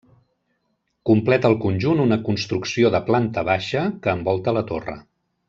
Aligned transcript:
Completa 1.09 1.51
el 1.53 1.57
conjunt 1.65 2.01
una 2.05 2.17
construcció 2.29 2.91
de 2.97 3.03
planta 3.11 3.45
baixa 3.51 3.85
que 4.07 4.17
envolta 4.19 4.57
la 4.59 4.67
torre. 4.75 4.99